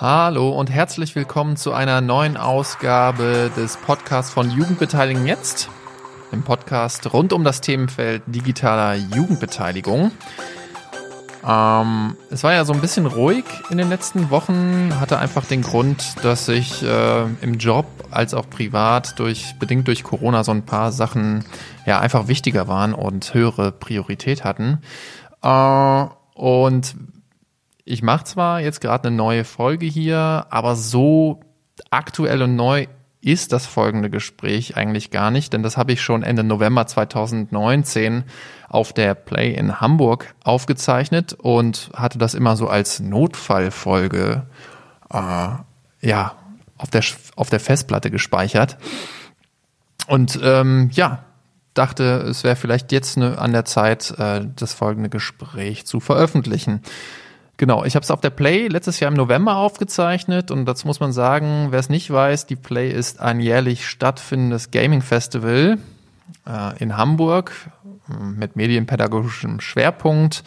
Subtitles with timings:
[0.00, 5.68] Hallo und herzlich willkommen zu einer neuen Ausgabe des Podcasts von Jugendbeteiligung jetzt.
[6.32, 10.10] Im Podcast rund um das Themenfeld digitaler Jugendbeteiligung.
[11.46, 15.62] Ähm, es war ja so ein bisschen ruhig in den letzten Wochen, hatte einfach den
[15.62, 20.64] Grund, dass ich äh, im Job als auch privat durch bedingt durch Corona so ein
[20.64, 21.44] paar Sachen
[21.84, 24.82] ja einfach wichtiger waren und höhere Priorität hatten.
[25.42, 26.94] Äh, und
[27.84, 31.40] ich mache zwar jetzt gerade eine neue Folge hier, aber so
[31.90, 32.86] aktuell und neu
[33.22, 38.24] ist das folgende Gespräch eigentlich gar nicht, denn das habe ich schon Ende November 2019
[38.68, 44.46] auf der Play in Hamburg aufgezeichnet und hatte das immer so als Notfallfolge
[45.12, 45.48] äh,
[46.00, 46.36] ja
[46.76, 47.04] auf der
[47.36, 48.76] auf der Festplatte gespeichert
[50.08, 51.24] und ähm, ja
[51.74, 56.82] dachte, es wäre vielleicht jetzt ne, an der Zeit, äh, das folgende Gespräch zu veröffentlichen.
[57.58, 61.00] Genau, ich habe es auf der Play letztes Jahr im November aufgezeichnet und dazu muss
[61.00, 65.78] man sagen, wer es nicht weiß, die Play ist ein jährlich stattfindendes Gaming Festival
[66.46, 67.52] äh, in Hamburg
[68.08, 70.42] äh, mit medienpädagogischem Schwerpunkt,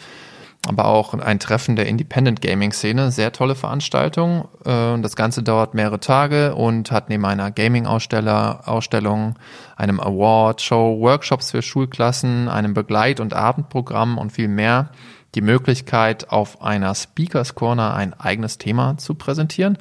[0.66, 3.12] aber auch ein Treffen der Independent Gaming Szene.
[3.12, 4.48] Sehr tolle Veranstaltung.
[4.64, 9.36] Äh, das Ganze dauert mehrere Tage und hat neben einer Gaming Aussteller Ausstellung,
[9.76, 14.90] einem Award Show, Workshops für Schulklassen, einem Begleit- und Abendprogramm und viel mehr
[15.36, 19.78] die Möglichkeit, auf einer Speakers Corner ein eigenes Thema zu präsentieren.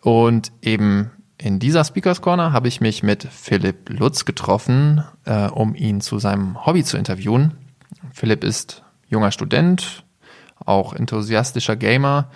[0.00, 5.74] Und eben in dieser Speakers Corner habe ich mich mit Philipp Lutz getroffen, äh, um
[5.74, 7.54] ihn zu seinem Hobby zu interviewen.
[8.12, 10.04] Philipp ist junger Student,
[10.64, 12.30] auch enthusiastischer Gamer.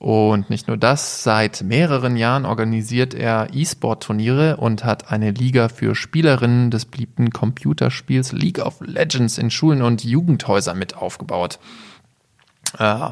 [0.00, 5.94] Und nicht nur das, seit mehreren Jahren organisiert er E-Sport-Turniere und hat eine Liga für
[5.94, 11.58] Spielerinnen des beliebten Computerspiels League of Legends in Schulen und Jugendhäusern mit aufgebaut.
[12.78, 13.10] Äh,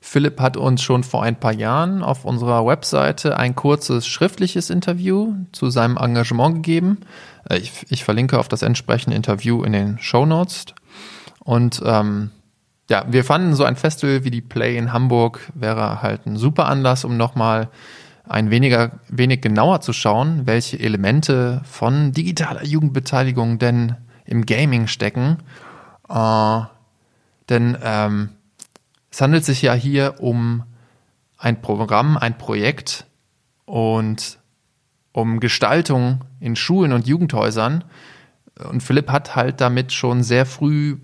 [0.00, 5.34] Philipp hat uns schon vor ein paar Jahren auf unserer Webseite ein kurzes schriftliches Interview
[5.52, 7.02] zu seinem Engagement gegeben.
[7.48, 10.64] Äh, ich, ich, verlinke auf das entsprechende Interview in den Show Notes.
[11.44, 12.32] Und ähm,
[12.90, 16.66] ja, wir fanden so ein Festival wie die Play in Hamburg wäre halt ein super
[16.66, 17.68] Anlass, um nochmal
[18.26, 25.38] ein weniger, wenig genauer zu schauen, welche Elemente von digitaler Jugendbeteiligung denn im Gaming stecken.
[26.08, 26.60] Äh,
[27.48, 28.30] denn ähm,
[29.10, 30.64] es handelt sich ja hier um
[31.38, 33.06] ein Programm, ein Projekt
[33.66, 34.38] und
[35.12, 37.84] um Gestaltung in Schulen und Jugendhäusern.
[38.62, 40.96] Und Philipp hat halt damit schon sehr früh,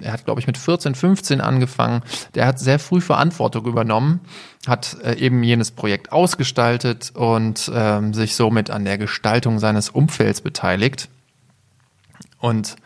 [0.00, 2.02] er hat glaube ich mit 14, 15 angefangen,
[2.36, 4.20] der hat sehr früh Verantwortung übernommen,
[4.66, 10.40] hat äh, eben jenes Projekt ausgestaltet und ähm, sich somit an der Gestaltung seines Umfelds
[10.40, 11.08] beteiligt.
[12.38, 12.76] Und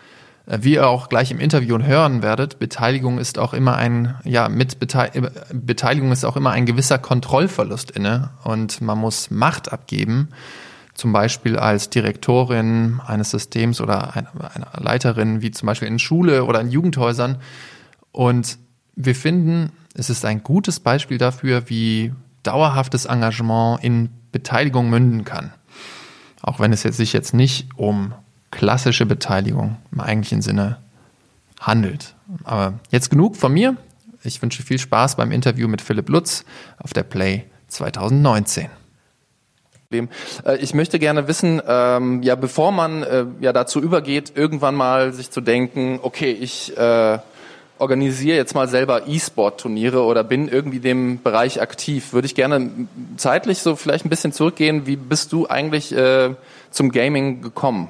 [0.46, 4.48] äh, wie ihr auch gleich im Interview hören werdet, Beteiligung ist auch immer ein, ja,
[4.48, 10.28] mit Beteiligung ist auch immer ein gewisser Kontrollverlust inne und man muss Macht abgeben,
[11.02, 16.60] zum Beispiel als Direktorin eines Systems oder einer Leiterin, wie zum Beispiel in Schule oder
[16.60, 17.38] in Jugendhäusern.
[18.12, 18.56] Und
[18.94, 22.12] wir finden, es ist ein gutes Beispiel dafür, wie
[22.44, 25.52] dauerhaftes Engagement in Beteiligung münden kann.
[26.40, 28.14] Auch wenn es jetzt sich jetzt nicht um
[28.52, 30.78] klassische Beteiligung im eigentlichen Sinne
[31.58, 32.14] handelt.
[32.44, 33.76] Aber jetzt genug von mir.
[34.22, 36.44] Ich wünsche viel Spaß beim Interview mit Philipp Lutz
[36.78, 38.68] auf der Play 2019.
[40.44, 45.12] Äh, ich möchte gerne wissen, ähm, ja, bevor man äh, ja dazu übergeht, irgendwann mal
[45.12, 47.18] sich zu denken, okay, ich äh,
[47.78, 52.70] organisiere jetzt mal selber E-Sport-Turniere oder bin irgendwie dem Bereich aktiv, würde ich gerne
[53.16, 54.86] zeitlich so vielleicht ein bisschen zurückgehen.
[54.86, 56.30] Wie bist du eigentlich äh,
[56.70, 57.88] zum Gaming gekommen?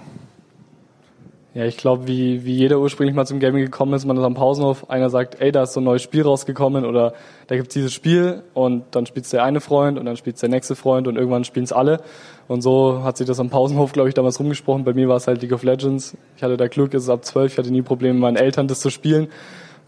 [1.55, 4.33] Ja, ich glaube, wie, wie jeder ursprünglich mal zum Gaming gekommen ist, man ist am
[4.33, 7.13] Pausenhof, einer sagt, ey, da ist so ein neues Spiel rausgekommen oder
[7.47, 10.75] da gibt's dieses Spiel und dann spielt's der eine Freund und dann spielt's der nächste
[10.77, 12.01] Freund und irgendwann spielen's alle.
[12.49, 14.85] Und so hat sich das am Pausenhof, glaube ich, damals rumgesprochen.
[14.85, 16.17] Bei mir war es halt League of Legends.
[16.39, 18.67] Ich hatte da Glück, es ist ab zwölf, ich hatte nie Probleme mit meinen Eltern,
[18.67, 19.29] das zu spielen.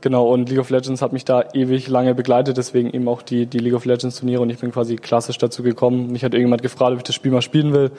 [0.03, 3.47] Genau, und League of Legends hat mich da ewig lange begleitet, deswegen eben auch die,
[3.47, 6.13] die League of Legends Turniere und ich bin quasi klassisch dazu gekommen.
[6.13, 7.91] Mich hat irgendjemand gefragt, ob ich das Spiel mal spielen will.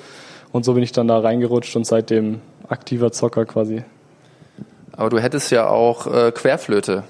[0.51, 3.83] Und so bin ich dann da reingerutscht und seitdem aktiver Zocker quasi.
[4.91, 7.03] Aber du hättest ja auch äh, Querflöte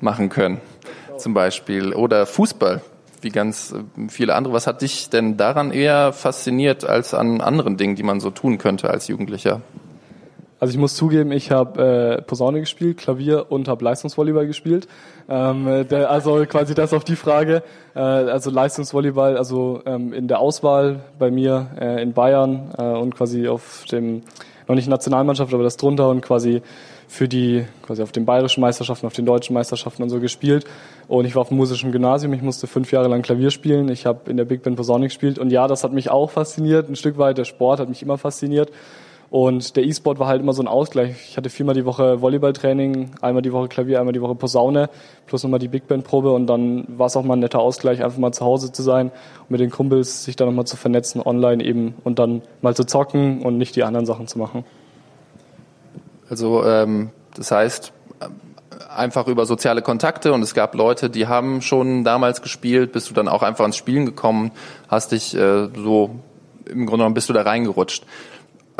[0.00, 0.60] machen können,
[1.16, 2.82] zum Beispiel, oder Fußball,
[3.22, 4.54] wie ganz äh, viele andere.
[4.54, 8.58] Was hat dich denn daran eher fasziniert als an anderen Dingen, die man so tun
[8.58, 9.62] könnte als Jugendlicher?
[10.58, 14.88] Also ich muss zugeben, ich habe äh, Posaune gespielt, Klavier und habe Leistungsvolleyball gespielt.
[15.26, 17.62] Ähm, der, also quasi das auf die Frage.
[17.94, 23.14] Äh, also Leistungsvolleyball, also ähm, in der Auswahl bei mir äh, in Bayern äh, und
[23.14, 24.22] quasi auf dem
[24.70, 26.62] noch nicht Nationalmannschaft, aber das drunter und quasi
[27.08, 30.64] für die, quasi auf den bayerischen Meisterschaften, auf den deutschen Meisterschaften und so gespielt.
[31.08, 34.06] Und ich war auf dem musischen Gymnasium, ich musste fünf Jahre lang Klavier spielen, ich
[34.06, 36.94] habe in der Big Band Posaune gespielt und ja, das hat mich auch fasziniert, ein
[36.94, 38.70] Stück weit, der Sport hat mich immer fasziniert.
[39.30, 41.14] Und der E-Sport war halt immer so ein Ausgleich.
[41.28, 44.90] Ich hatte viermal die Woche Volleyballtraining, einmal die Woche Klavier, einmal die Woche Posaune,
[45.26, 48.02] plus nochmal die Big Band Probe und dann war es auch mal ein netter Ausgleich,
[48.02, 49.12] einfach mal zu Hause zu sein
[49.42, 52.84] und mit den Kumpels sich dann nochmal zu vernetzen online eben und dann mal zu
[52.84, 54.64] zocken und nicht die anderen Sachen zu machen.
[56.28, 57.92] Also ähm, das heißt
[58.88, 63.14] einfach über soziale Kontakte und es gab Leute, die haben schon damals gespielt, bist du
[63.14, 64.50] dann auch einfach ins Spielen gekommen,
[64.88, 66.10] hast dich äh, so
[66.64, 68.04] im Grunde genommen bist du da reingerutscht.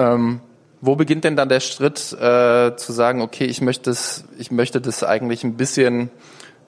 [0.00, 0.40] Ähm,
[0.80, 4.80] wo beginnt denn dann der Schritt äh, zu sagen, okay, ich möchte das, ich möchte
[4.80, 6.10] das eigentlich ein bisschen,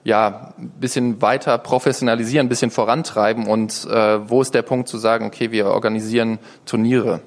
[0.03, 4.99] ja, ein bisschen weiter professionalisieren, ein bisschen vorantreiben und äh, wo ist der Punkt zu
[4.99, 7.21] sagen, okay, wir organisieren Turniere?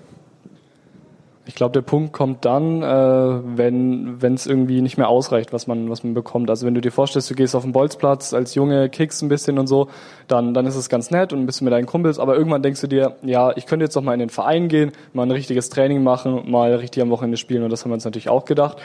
[1.48, 5.88] Ich glaube, der Punkt kommt dann, äh, wenn es irgendwie nicht mehr ausreicht, was man
[5.88, 6.50] was man bekommt.
[6.50, 9.60] Also wenn du dir vorstellst, du gehst auf den Bolzplatz als Junge, kickst ein bisschen
[9.60, 9.88] und so,
[10.26, 12.19] dann dann ist es ganz nett und ein bisschen mit deinen Kumpels.
[12.19, 14.90] Aber irgendwann denkst du dir, ja, ich könnte jetzt noch mal in den Verein gehen,
[15.12, 17.62] mal ein richtiges Training machen, mal richtig am Wochenende spielen.
[17.62, 18.78] Und das haben wir uns natürlich auch gedacht.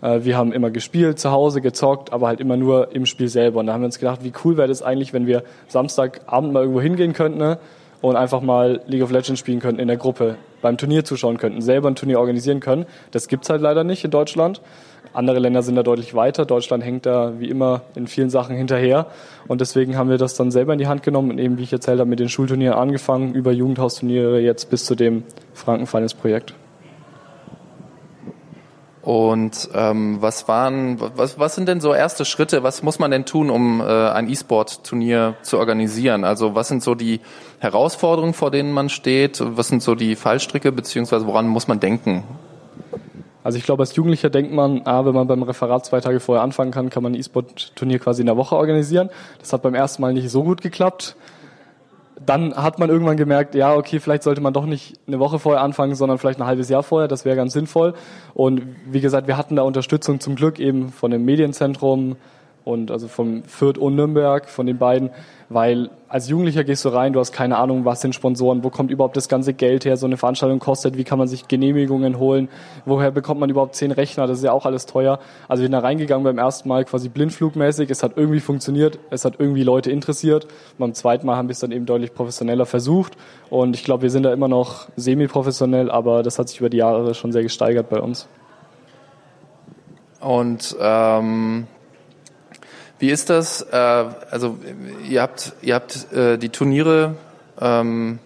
[0.00, 3.58] Äh, wir haben immer gespielt, zu Hause gezockt, aber halt immer nur im Spiel selber.
[3.58, 6.60] Und da haben wir uns gedacht, wie cool wäre das eigentlich, wenn wir Samstagabend mal
[6.60, 7.38] irgendwo hingehen könnten.
[7.38, 7.58] Ne?
[8.04, 11.60] und einfach mal League of Legends spielen könnten in der Gruppe, beim Turnier zuschauen könnten,
[11.60, 12.86] selber ein Turnier organisieren können.
[13.10, 14.62] Das gibt's halt leider nicht in Deutschland.
[15.12, 16.46] Andere Länder sind da deutlich weiter.
[16.46, 19.08] Deutschland hängt da wie immer in vielen Sachen hinterher.
[19.46, 21.72] Und deswegen haben wir das dann selber in die Hand genommen und eben, wie ich
[21.72, 26.54] erzählt habe, mit den Schulturnieren angefangen, über Jugendhausturniere jetzt bis zu dem Frankenfinals-Projekt.
[29.04, 32.62] Und ähm, was waren, was, was sind denn so erste Schritte?
[32.62, 36.24] Was muss man denn tun, um äh, ein E-Sport-Turnier zu organisieren?
[36.24, 37.20] Also was sind so die
[37.58, 39.42] Herausforderungen, vor denen man steht?
[39.44, 42.24] Was sind so die Fallstricke, beziehungsweise woran muss man denken?
[43.42, 46.42] Also ich glaube, als Jugendlicher denkt man, ah, wenn man beim Referat zwei Tage vorher
[46.42, 49.10] anfangen kann, kann man ein E-Sport-Turnier quasi in der Woche organisieren.
[49.38, 51.14] Das hat beim ersten Mal nicht so gut geklappt
[52.24, 55.62] dann hat man irgendwann gemerkt, ja, okay, vielleicht sollte man doch nicht eine Woche vorher
[55.62, 57.08] anfangen, sondern vielleicht ein halbes Jahr vorher.
[57.08, 57.94] Das wäre ganz sinnvoll.
[58.34, 62.16] Und wie gesagt, wir hatten da Unterstützung zum Glück eben von dem Medienzentrum,
[62.64, 65.10] und also vom Fürth und Nürnberg, von den beiden,
[65.50, 68.90] weil als Jugendlicher gehst du rein, du hast keine Ahnung, was sind Sponsoren, wo kommt
[68.90, 72.48] überhaupt das ganze Geld her, so eine Veranstaltung kostet, wie kann man sich Genehmigungen holen,
[72.86, 75.18] woher bekommt man überhaupt zehn Rechner, das ist ja auch alles teuer.
[75.46, 79.24] Also wir sind da reingegangen beim ersten Mal quasi blindflugmäßig, es hat irgendwie funktioniert, es
[79.24, 80.46] hat irgendwie Leute interessiert.
[80.78, 83.12] Beim zweiten Mal haben wir es dann eben deutlich professioneller versucht
[83.50, 86.78] und ich glaube, wir sind da immer noch semi-professionell, aber das hat sich über die
[86.78, 88.26] Jahre schon sehr gesteigert bei uns.
[90.20, 91.66] Und ähm
[92.98, 93.62] wie ist das?
[93.62, 94.58] Äh, also
[95.08, 97.16] ihr habt, ihr habt äh, die Turniere
[97.60, 98.18] ähm,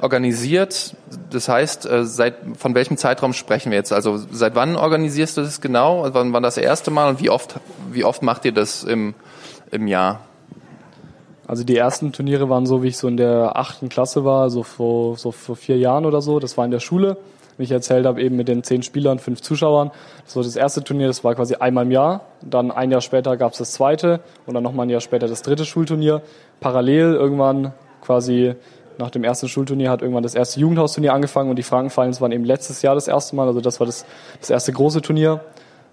[0.00, 0.94] organisiert.
[1.30, 3.92] Das heißt, äh, seit von welchem Zeitraum sprechen wir jetzt?
[3.92, 6.06] Also seit wann organisierst du das genau?
[6.12, 7.56] Wann war das erste Mal und wie oft,
[7.90, 9.14] wie oft macht ihr das im,
[9.70, 10.20] im Jahr?
[11.46, 14.62] Also die ersten Turniere waren so, wie ich so in der achten Klasse war, so
[14.62, 16.38] vor, so vor vier Jahren oder so.
[16.38, 17.16] Das war in der Schule
[17.56, 19.90] wie ich erzählt habe, eben mit den zehn Spielern, fünf Zuschauern.
[20.24, 22.22] Das war das erste Turnier, das war quasi einmal im Jahr.
[22.42, 25.42] Dann ein Jahr später gab es das zweite und dann nochmal ein Jahr später das
[25.42, 26.22] dritte Schulturnier.
[26.60, 28.54] Parallel irgendwann quasi
[28.98, 32.44] nach dem ersten Schulturnier hat irgendwann das erste Jugendhausturnier angefangen und die Frankenfinals waren eben
[32.44, 33.48] letztes Jahr das erste Mal.
[33.48, 34.04] Also das war das,
[34.40, 35.40] das erste große Turnier.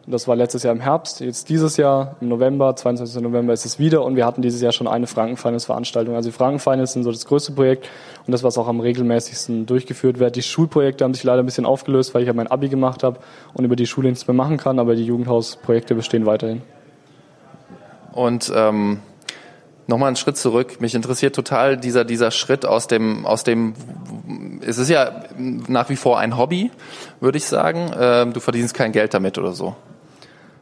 [0.07, 1.19] Das war letztes Jahr im Herbst.
[1.19, 3.21] Jetzt dieses Jahr im November, 22.
[3.21, 6.15] November ist es wieder und wir hatten dieses Jahr schon eine Frankenfinals-Veranstaltung.
[6.15, 7.87] Also die Frankenfinals sind so das größte Projekt
[8.25, 10.35] und das, was auch am regelmäßigsten durchgeführt wird.
[10.35, 13.19] Die Schulprojekte haben sich leider ein bisschen aufgelöst, weil ich ja mein Abi gemacht habe
[13.53, 16.63] und über die Schule nichts mehr machen kann, aber die Jugendhausprojekte bestehen weiterhin.
[18.13, 18.99] Und ähm,
[19.87, 20.81] nochmal einen Schritt zurück.
[20.81, 23.73] Mich interessiert total dieser, dieser Schritt aus dem, aus dem,
[24.65, 26.71] es ist ja nach wie vor ein Hobby,
[27.19, 27.91] würde ich sagen.
[27.97, 29.75] Ähm, du verdienst kein Geld damit oder so.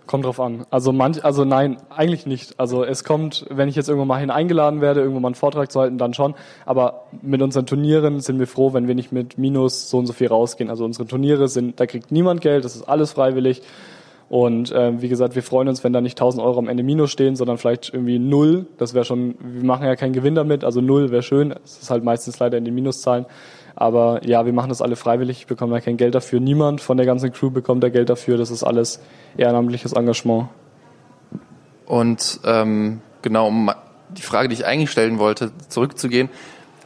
[0.09, 0.65] Kommt drauf an.
[0.71, 2.59] Also manch, also nein, eigentlich nicht.
[2.59, 5.71] Also es kommt, wenn ich jetzt irgendwo mal hin eingeladen werde, irgendwo mal einen Vortrag
[5.71, 6.33] zu halten, dann schon.
[6.65, 10.13] Aber mit unseren Turnieren sind wir froh, wenn wir nicht mit Minus so und so
[10.13, 10.71] viel rausgehen.
[10.71, 13.61] Also unsere Turniere sind, da kriegt niemand Geld, das ist alles freiwillig.
[14.29, 17.11] Und äh, wie gesagt, wir freuen uns, wenn da nicht 1000 Euro am Ende Minus
[17.11, 18.67] stehen, sondern vielleicht irgendwie null.
[18.77, 21.55] Das wäre schon, wir machen ja keinen Gewinn damit, also null wäre schön.
[21.65, 23.25] Es ist halt meistens leider in den Minuszahlen.
[23.75, 26.39] Aber ja, wir machen das alle freiwillig, ich bekomme da kein Geld dafür.
[26.39, 28.37] Niemand von der ganzen Crew bekommt da Geld dafür.
[28.37, 29.01] Das ist alles
[29.35, 30.49] ehrenamtliches Engagement.
[31.87, 33.71] Und ähm, genau, um
[34.15, 36.29] die Frage, die ich eigentlich stellen wollte, zurückzugehen.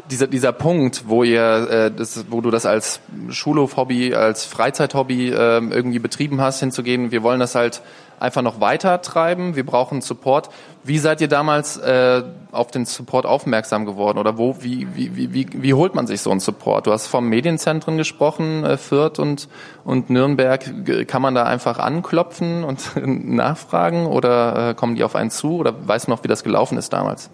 [0.10, 5.60] Dieser, dieser Punkt, wo ihr, äh, das, wo du das als Schulhof-Hobby, als Freizeit-Hobby äh,
[5.60, 7.82] irgendwie betrieben hast, hinzugehen, wir wollen das halt
[8.20, 10.50] einfach noch weiter treiben, wir brauchen Support.
[10.84, 15.34] Wie seid ihr damals äh, auf den Support aufmerksam geworden oder wo, wie, wie, wie,
[15.34, 16.88] wie, wie holt man sich so einen Support?
[16.88, 19.48] Du hast vom Medienzentren gesprochen, äh, Fürth und,
[19.84, 21.08] und Nürnberg.
[21.08, 25.74] Kann man da einfach anklopfen und nachfragen oder äh, kommen die auf einen zu oder
[25.88, 27.30] weißt du noch, wie das gelaufen ist damals?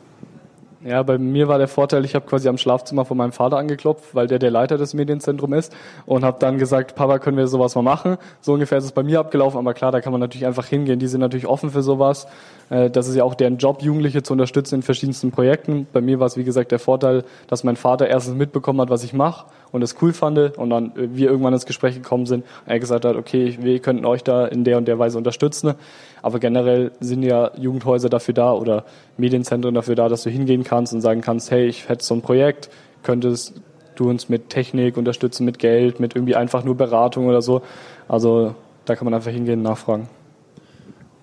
[0.82, 4.16] Ja, bei mir war der Vorteil, ich habe quasi am Schlafzimmer von meinem Vater angeklopft,
[4.16, 7.76] weil der der Leiter des Medienzentrums ist und habe dann gesagt, Papa, können wir sowas
[7.76, 8.16] mal machen?
[8.40, 10.98] So ungefähr ist es bei mir abgelaufen, aber klar, da kann man natürlich einfach hingehen.
[10.98, 12.28] Die sind natürlich offen für sowas.
[12.70, 15.86] Äh, das ist ja auch deren Job, Jugendliche zu unterstützen in verschiedensten Projekten.
[15.92, 19.04] Bei mir war es, wie gesagt, der Vorteil, dass mein Vater erstens mitbekommen hat, was
[19.04, 22.46] ich mache und es cool fand und dann äh, wir irgendwann ins Gespräch gekommen sind
[22.66, 25.74] und er gesagt hat, okay, wir könnten euch da in der und der Weise unterstützen.
[26.22, 28.84] Aber generell sind ja Jugendhäuser dafür da oder
[29.18, 32.22] Medienzentren dafür da, dass du hingehen kannst und sagen kannst, hey, ich hätte so ein
[32.22, 32.70] Projekt,
[33.04, 33.62] könntest
[33.96, 37.62] du uns mit Technik unterstützen, mit Geld, mit irgendwie einfach nur Beratung oder so.
[38.08, 40.10] Also da kann man einfach hingehen und nachfragen.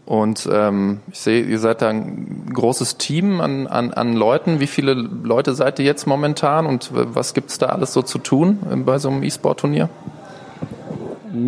[0.04, 4.60] Und ähm, ich sehe, ihr seid da ein großes Team an, an, an Leuten.
[4.60, 8.60] Wie viele Leute seid ihr jetzt momentan und was gibt's da alles so zu tun
[8.86, 9.88] bei so einem E-Sport-Turnier?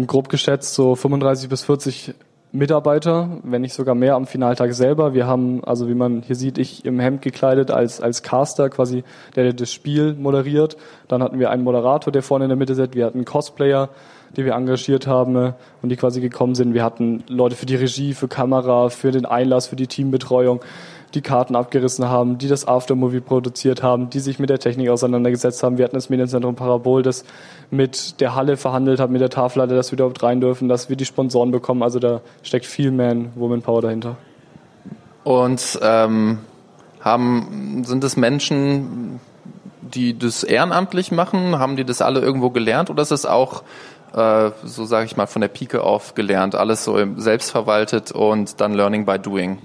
[0.06, 2.14] Grob geschätzt so 35 bis 40
[2.50, 5.12] Mitarbeiter, wenn nicht sogar mehr am Finaltag selber.
[5.12, 9.04] Wir haben, also wie man hier sieht, ich im Hemd gekleidet als, als Caster, quasi
[9.36, 10.76] der das Spiel moderiert.
[11.08, 12.94] Dann hatten wir einen Moderator, der vorne in der Mitte sitzt.
[12.94, 13.90] Wir hatten Cosplayer,
[14.36, 15.52] die wir engagiert haben äh,
[15.82, 16.72] und die quasi gekommen sind.
[16.72, 20.60] Wir hatten Leute für die Regie, für Kamera, für den Einlass, für die Teambetreuung,
[21.14, 25.62] die Karten abgerissen haben, die das Aftermovie produziert haben, die sich mit der Technik auseinandergesetzt
[25.62, 25.78] haben.
[25.78, 27.24] Wir hatten das Medienzentrum Parabol, das
[27.70, 30.96] mit der Halle verhandelt hat, mit der Tafelhalle, dass wir überhaupt rein dürfen, dass wir
[30.96, 31.82] die Sponsoren bekommen.
[31.82, 34.16] Also da steckt viel Man Woman Power dahinter.
[35.24, 36.38] Und ähm,
[37.00, 39.20] haben sind es Menschen,
[39.80, 41.58] die das ehrenamtlich machen?
[41.58, 43.62] Haben die das alle irgendwo gelernt oder ist es auch
[44.14, 46.54] äh, so sage ich mal, von der Pike auf gelernt.
[46.54, 49.58] Alles so selbstverwaltet und dann Learning by Doing.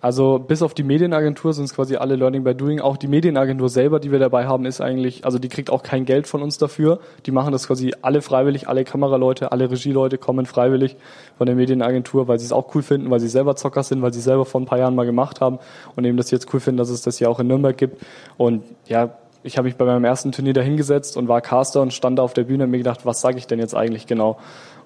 [0.00, 2.80] Also bis auf die Medienagentur sind es quasi alle Learning by Doing.
[2.80, 6.06] Auch die Medienagentur selber, die wir dabei haben, ist eigentlich, also die kriegt auch kein
[6.06, 7.00] Geld von uns dafür.
[7.26, 10.96] Die machen das quasi alle freiwillig, alle Kameraleute, alle Regieleute kommen freiwillig
[11.36, 14.14] von der Medienagentur, weil sie es auch cool finden, weil sie selber Zocker sind, weil
[14.14, 15.58] sie selber vor ein paar Jahren mal gemacht haben
[15.96, 18.02] und eben das jetzt cool finden, dass es das ja auch in Nürnberg gibt.
[18.38, 19.10] Und ja,
[19.42, 22.22] ich habe mich bei meinem ersten Turnier da hingesetzt und war Caster und stand da
[22.22, 24.38] auf der Bühne und mir gedacht, was sage ich denn jetzt eigentlich genau?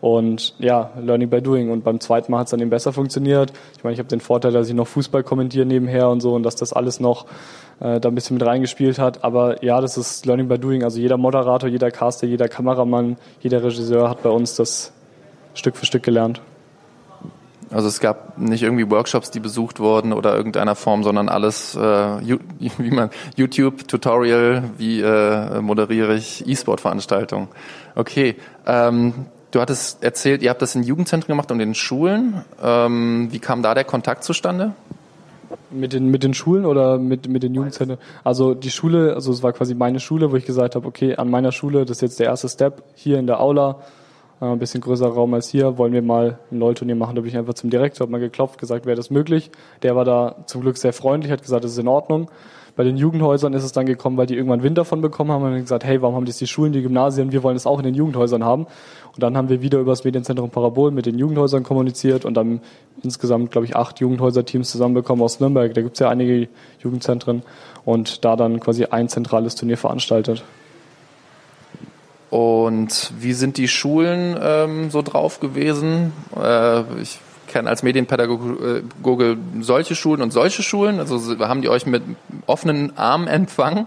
[0.04, 1.70] Und ja, Learning by Doing.
[1.70, 3.54] Und beim zweiten Mal hat es dann eben besser funktioniert.
[3.74, 6.42] Ich meine, ich habe den Vorteil, dass ich noch Fußball kommentiere nebenher und so und
[6.42, 7.24] dass das alles noch
[7.80, 9.24] äh, da ein bisschen mit reingespielt hat.
[9.24, 10.84] Aber ja, das ist Learning by Doing.
[10.84, 14.92] Also jeder Moderator, jeder Caster, jeder Kameramann, jeder Regisseur hat bei uns das
[15.54, 16.42] Stück für Stück gelernt.
[17.70, 21.80] Also es gab nicht irgendwie Workshops, die besucht wurden oder irgendeiner Form, sondern alles, äh,
[22.78, 27.48] wie man YouTube-Tutorial, wie äh, moderiere ich E-Sport-Veranstaltungen.
[27.94, 32.44] Okay, ähm, du hattest erzählt, ihr habt das in Jugendzentren gemacht und in Schulen.
[32.62, 34.72] Ähm, wie kam da der Kontakt zustande?
[35.70, 37.98] Mit den, mit den Schulen oder mit, mit den Jugendzentren?
[38.24, 41.30] Also die Schule, also es war quasi meine Schule, wo ich gesagt habe, okay, an
[41.30, 43.80] meiner Schule, das ist jetzt der erste Step, hier in der Aula,
[44.40, 47.14] äh, ein bisschen größerer Raum als hier, wollen wir mal ein LOL-Turnier machen.
[47.14, 49.50] Da bin ich einfach zum Direktor, habe mal geklopft, gesagt, wäre das möglich.
[49.82, 52.30] Der war da zum Glück sehr freundlich, hat gesagt, das ist in Ordnung.
[52.76, 55.60] Bei den Jugendhäusern ist es dann gekommen, weil die irgendwann Wind davon bekommen haben und
[55.60, 57.94] gesagt, hey, warum haben das die Schulen, die Gymnasien, wir wollen es auch in den
[57.94, 58.66] Jugendhäusern haben.
[59.14, 62.60] Und dann haben wir wieder über das Medienzentrum Parabol mit den Jugendhäusern kommuniziert und dann
[63.02, 65.72] insgesamt, glaube ich, acht Jugendhäuser-Teams zusammenbekommen aus Nürnberg.
[65.72, 66.48] Da gibt es ja einige
[66.80, 67.42] Jugendzentren
[67.84, 70.42] und da dann quasi ein zentrales Turnier veranstaltet.
[72.30, 76.12] Und wie sind die Schulen ähm, so drauf gewesen?
[76.36, 77.20] Äh, ich
[77.54, 80.98] kenne als Medienpädagoge solche Schulen und solche Schulen.
[80.98, 82.02] Also haben die euch mit
[82.46, 83.86] offenen Armen empfangen?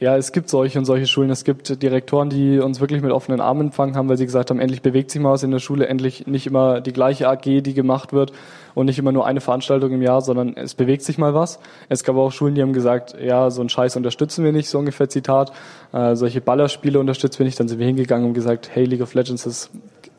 [0.00, 1.30] Ja, es gibt solche und solche Schulen.
[1.30, 4.60] Es gibt Direktoren, die uns wirklich mit offenen Armen empfangen haben, weil sie gesagt haben,
[4.60, 7.74] endlich bewegt sich mal was in der Schule, endlich nicht immer die gleiche AG, die
[7.74, 8.32] gemacht wird
[8.74, 11.58] und nicht immer nur eine Veranstaltung im Jahr, sondern es bewegt sich mal was.
[11.88, 14.78] Es gab auch Schulen, die haben gesagt, ja, so einen Scheiß unterstützen wir nicht, so
[14.78, 15.52] ungefähr Zitat.
[15.92, 17.60] Äh, solche Ballerspiele unterstützen wir nicht.
[17.60, 19.70] Dann sind wir hingegangen und gesagt, hey, League of Legends ist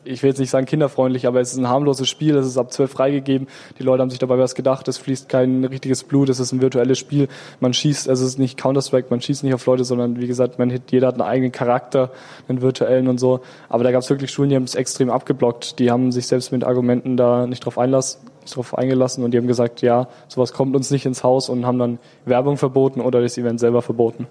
[0.04, 2.72] ich will jetzt nicht sagen kinderfreundlich, aber es ist ein harmloses Spiel, es ist ab
[2.72, 3.46] zwölf freigegeben.
[3.78, 6.60] Die Leute haben sich dabei was gedacht, es fließt kein richtiges Blut, es ist ein
[6.60, 7.28] virtuelles Spiel.
[7.60, 10.58] Man schießt, also es ist nicht Counter-Strike, man schießt nicht auf Leute, sondern wie gesagt,
[10.58, 12.10] man hit, jeder hat einen eigenen Charakter,
[12.48, 13.40] einen virtuellen und so.
[13.68, 15.78] Aber da gab es wirklich Schulen, die haben es extrem abgeblockt.
[15.78, 19.46] Die haben sich selbst mit Argumenten da nicht drauf einlassen, nicht eingelassen und die haben
[19.46, 23.38] gesagt, ja, sowas kommt uns nicht ins Haus und haben dann Werbung verboten oder das
[23.38, 24.26] Event selber verboten.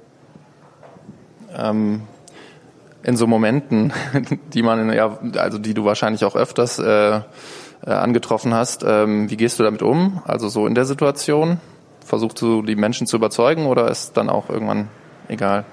[1.55, 2.01] Ähm
[3.03, 3.93] in so Momenten,
[4.53, 7.21] die man ja, also die du wahrscheinlich auch öfters äh,
[7.85, 8.83] äh, angetroffen hast.
[8.87, 10.21] Ähm, wie gehst du damit um?
[10.25, 11.59] Also so in der Situation
[12.05, 14.89] versuchst du die Menschen zu überzeugen oder ist dann auch irgendwann
[15.27, 15.65] egal?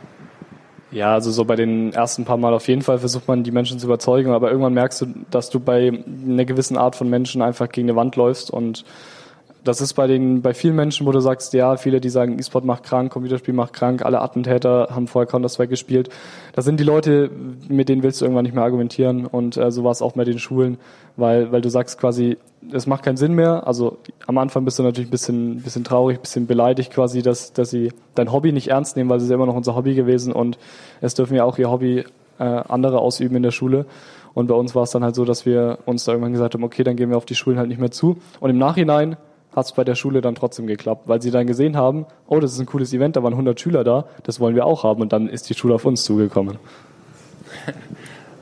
[0.91, 3.79] Ja, also so bei den ersten paar Mal auf jeden Fall versucht man die Menschen
[3.79, 5.93] zu überzeugen, aber irgendwann merkst du, dass du bei
[6.27, 8.85] einer gewissen Art von Menschen einfach gegen eine Wand läufst und
[9.65, 12.65] das ist bei den, bei vielen Menschen, wo du sagst, ja, viele, die sagen, E-Sport
[12.65, 16.09] macht krank, Computerspiel macht krank, alle Attentäter haben vorher Counter-Strike gespielt.
[16.55, 17.31] Das sind die Leute,
[17.69, 20.25] mit denen willst du irgendwann nicht mehr argumentieren und äh, so war es auch bei
[20.25, 20.79] den Schulen,
[21.17, 22.39] weil, weil du sagst quasi,
[22.73, 23.67] es macht keinen Sinn mehr.
[23.67, 27.53] Also am Anfang bist du natürlich ein bisschen, bisschen traurig, ein bisschen beleidigt quasi, dass,
[27.53, 29.95] dass sie dein Hobby nicht ernst nehmen, weil es ist ja immer noch unser Hobby
[29.95, 30.59] gewesen und
[31.01, 32.05] es dürfen ja auch ihr Hobby
[32.39, 33.87] äh, andere ausüben in der Schule.
[34.35, 36.63] Und bei uns war es dann halt so, dass wir uns da irgendwann gesagt haben,
[36.63, 38.19] okay, dann gehen wir auf die Schulen halt nicht mehr zu.
[38.39, 39.17] Und im Nachhinein
[39.59, 42.53] hat es bei der Schule dann trotzdem geklappt, weil sie dann gesehen haben, oh, das
[42.53, 45.13] ist ein cooles Event, da waren 100 Schüler da, das wollen wir auch haben und
[45.13, 46.59] dann ist die Schule auf uns zugekommen.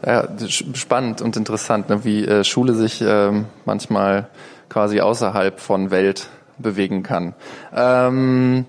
[0.05, 0.29] Ja,
[0.75, 4.29] spannend und interessant, ne, wie äh, Schule sich ähm, manchmal
[4.69, 7.35] quasi außerhalb von Welt bewegen kann.
[7.75, 8.67] Ähm,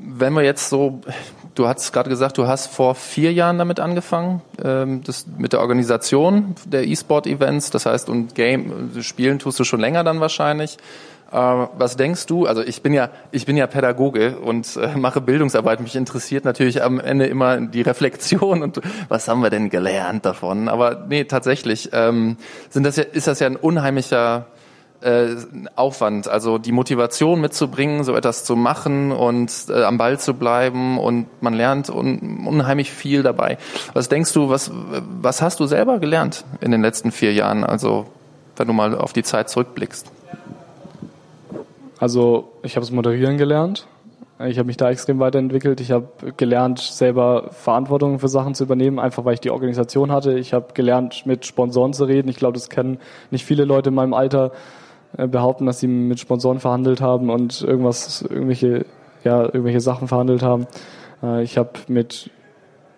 [0.00, 1.02] wenn wir jetzt so,
[1.54, 5.60] du hast gerade gesagt, du hast vor vier Jahren damit angefangen, ähm, das, mit der
[5.60, 10.78] Organisation der E-Sport-Events, das heißt, und Game, Spielen tust du schon länger dann wahrscheinlich.
[11.32, 12.46] Äh, was denkst du?
[12.46, 15.80] Also ich bin ja, ich bin ja Pädagoge und äh, mache Bildungsarbeit.
[15.80, 20.68] Mich interessiert natürlich am Ende immer die Reflexion und was haben wir denn gelernt davon?
[20.68, 22.36] Aber nee, tatsächlich ähm,
[22.68, 24.46] sind das ja, ist das ja ein unheimlicher
[25.02, 25.36] äh,
[25.76, 30.98] Aufwand, also die Motivation mitzubringen, so etwas zu machen und äh, am Ball zu bleiben
[30.98, 33.58] und man lernt un unheimlich viel dabei.
[33.92, 34.70] Was denkst du, was,
[35.20, 38.06] was hast du selber gelernt in den letzten vier Jahren, also
[38.56, 40.10] wenn du mal auf die Zeit zurückblickst?
[41.98, 43.86] Also ich habe es moderieren gelernt.
[44.48, 45.80] Ich habe mich da extrem weiterentwickelt.
[45.80, 50.36] Ich habe gelernt, selber Verantwortung für Sachen zu übernehmen, einfach weil ich die Organisation hatte.
[50.38, 52.28] Ich habe gelernt, mit Sponsoren zu reden.
[52.28, 52.98] Ich glaube, das kennen
[53.30, 54.50] nicht viele Leute in meinem Alter
[55.16, 58.86] behaupten, dass sie mit Sponsoren verhandelt haben und irgendwas, irgendwelche,
[59.24, 60.66] ja, irgendwelche Sachen verhandelt haben.
[61.22, 62.30] Äh, ich habe mit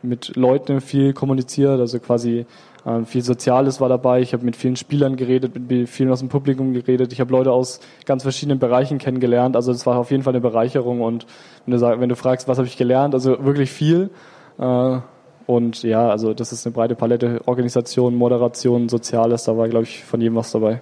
[0.05, 2.47] mit Leuten viel kommuniziert, also quasi
[2.87, 4.21] ähm, viel Soziales war dabei.
[4.21, 7.13] Ich habe mit vielen Spielern geredet, mit vielen aus dem Publikum geredet.
[7.13, 9.57] Ich habe Leute aus ganz verschiedenen Bereichen kennengelernt.
[9.57, 11.01] Also es war auf jeden Fall eine Bereicherung.
[11.01, 11.27] Und
[11.65, 14.11] wenn du, sag, wenn du fragst, was habe ich gelernt, also wirklich viel.
[14.59, 14.99] Äh,
[15.47, 17.41] und ja, also das ist eine breite Palette.
[17.47, 20.81] Organisation, Moderation, Soziales, da war, glaube ich, von jedem was dabei.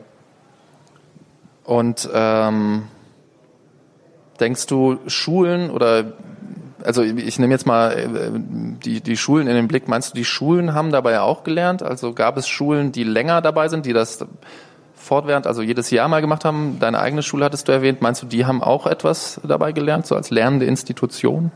[1.65, 2.85] Und ähm,
[4.41, 6.13] denkst du, Schulen oder
[6.85, 8.31] also ich nehme jetzt mal äh,
[8.85, 9.89] die, die Schulen in den Blick.
[9.89, 11.83] Meinst du, die Schulen haben dabei auch gelernt?
[11.83, 14.25] Also gab es Schulen, die länger dabei sind, die das
[14.95, 16.79] fortwährend, also jedes Jahr mal gemacht haben?
[16.81, 18.03] Deine eigene Schule hattest du erwähnt.
[18.03, 21.51] Meinst du, die haben auch etwas dabei gelernt, so als lernende Institution?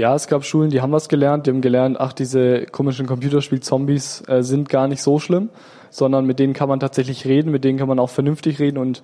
[0.00, 1.46] Ja, es gab Schulen, die haben was gelernt.
[1.46, 5.50] Die haben gelernt, ach, diese komischen Computerspiel-Zombies äh, sind gar nicht so schlimm,
[5.90, 9.02] sondern mit denen kann man tatsächlich reden, mit denen kann man auch vernünftig reden und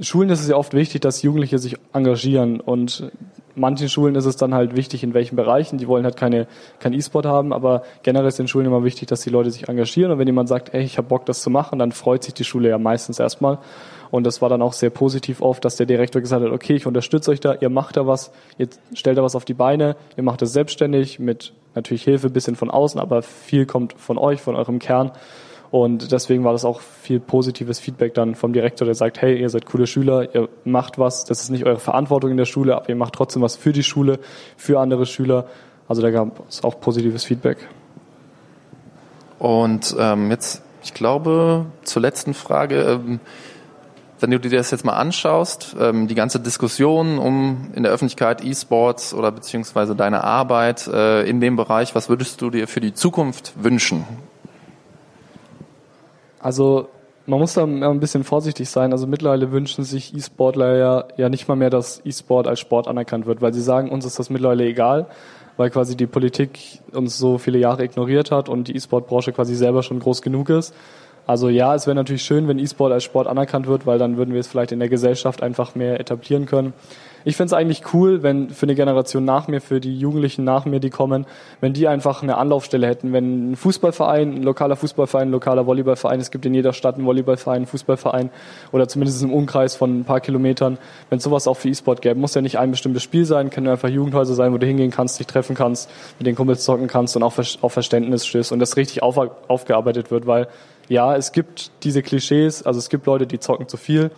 [0.00, 3.12] Schulen ist es ja oft wichtig, dass Jugendliche sich engagieren und
[3.54, 5.78] manchen Schulen ist es dann halt wichtig, in welchen Bereichen.
[5.78, 6.48] Die wollen halt keine,
[6.80, 10.10] kein E-Sport haben, aber generell ist den Schulen immer wichtig, dass die Leute sich engagieren
[10.10, 12.42] und wenn jemand sagt, ey, ich habe Bock, das zu machen, dann freut sich die
[12.42, 13.58] Schule ja meistens erstmal.
[14.14, 16.86] Und das war dann auch sehr positiv oft, dass der Direktor gesagt hat, okay, ich
[16.86, 20.22] unterstütze euch da, ihr macht da was, ihr stellt da was auf die Beine, ihr
[20.22, 24.54] macht das selbstständig mit natürlich Hilfe, bisschen von außen, aber viel kommt von euch, von
[24.54, 25.10] eurem Kern.
[25.72, 29.48] Und deswegen war das auch viel positives Feedback dann vom Direktor, der sagt, hey, ihr
[29.48, 32.88] seid coole Schüler, ihr macht was, das ist nicht eure Verantwortung in der Schule, aber
[32.88, 34.20] ihr macht trotzdem was für die Schule,
[34.56, 35.48] für andere Schüler.
[35.88, 37.58] Also da gab es auch positives Feedback.
[39.40, 43.00] Und ähm, jetzt, ich glaube, zur letzten Frage.
[43.04, 43.18] Ähm,
[44.20, 48.44] wenn du dir das jetzt mal anschaust, ähm, die ganze Diskussion um in der Öffentlichkeit
[48.44, 52.94] E-Sports oder beziehungsweise deine Arbeit äh, in dem Bereich, was würdest du dir für die
[52.94, 54.04] Zukunft wünschen?
[56.40, 56.88] Also
[57.26, 58.92] man muss da ein bisschen vorsichtig sein.
[58.92, 63.26] Also mittlerweile wünschen sich E-Sportler ja, ja nicht mal mehr, dass E-Sport als Sport anerkannt
[63.26, 65.06] wird, weil sie sagen, uns ist das mittlerweile egal,
[65.56, 69.82] weil quasi die Politik uns so viele Jahre ignoriert hat und die E-Sport-Branche quasi selber
[69.82, 70.74] schon groß genug ist.
[71.26, 74.34] Also ja, es wäre natürlich schön, wenn E-Sport als Sport anerkannt wird, weil dann würden
[74.34, 76.74] wir es vielleicht in der Gesellschaft einfach mehr etablieren können.
[77.26, 80.66] Ich finde es eigentlich cool, wenn für eine Generation nach mir, für die Jugendlichen nach
[80.66, 81.24] mir, die kommen,
[81.62, 83.14] wenn die einfach eine Anlaufstelle hätten.
[83.14, 87.06] Wenn ein Fußballverein, ein lokaler Fußballverein, ein lokaler Volleyballverein, es gibt in jeder Stadt einen
[87.06, 88.28] Volleyballverein, einen Fußballverein
[88.72, 90.76] oder zumindest im Umkreis von ein paar Kilometern,
[91.08, 92.20] wenn sowas auch für E-Sport gäbe.
[92.20, 95.18] Muss ja nicht ein bestimmtes Spiel sein, können einfach Jugendhäuser sein, wo du hingehen kannst,
[95.18, 98.76] dich treffen kannst, mit den Kumpels zocken kannst und auch auf Verständnis stößt und das
[98.76, 100.48] richtig auf, aufgearbeitet wird, weil
[100.88, 104.10] ja, es gibt diese Klischees, also es gibt Leute, die zocken zu viel.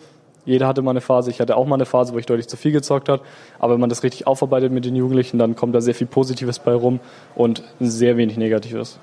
[0.44, 2.56] Jeder hatte mal eine Phase, ich hatte auch mal eine Phase, wo ich deutlich zu
[2.56, 3.22] viel gezockt habe.
[3.58, 6.60] Aber wenn man das richtig aufarbeitet mit den Jugendlichen, dann kommt da sehr viel Positives
[6.60, 7.00] bei rum
[7.34, 8.98] und sehr wenig Negatives.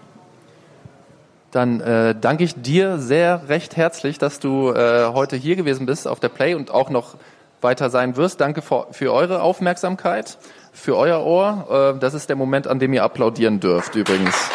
[1.52, 6.08] Dann äh, danke ich dir sehr recht herzlich, dass du äh, heute hier gewesen bist
[6.08, 7.15] auf der Play und auch noch
[7.62, 8.41] weiter sein wirst.
[8.41, 10.38] Danke für, für eure Aufmerksamkeit,
[10.71, 11.93] für euer Ohr.
[11.95, 14.49] Äh, das ist der Moment, an dem ihr applaudieren dürft übrigens.